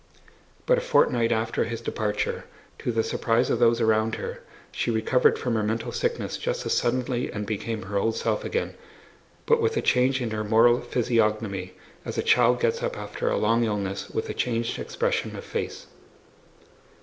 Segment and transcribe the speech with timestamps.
[0.65, 2.45] But a fortnight after his departure,
[2.79, 6.73] to the surprise of those around her, she recovered from her mental sickness just as
[6.73, 8.73] suddenly and became her old self again,
[9.45, 13.37] but with a change in her moral physiognomy, as a child gets up after a
[13.37, 15.85] long illness with a changed expression of face.